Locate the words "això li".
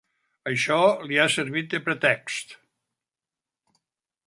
0.51-1.19